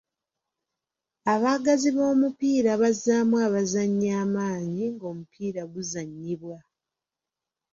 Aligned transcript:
Abaagazi 1.33 1.89
b'omupiira 1.95 2.71
bazzaamu 2.81 3.35
abazannyi 3.47 4.09
amaanyi 4.23 4.83
ng'omupiira 4.93 5.61
guzannyibwa. 5.73 6.57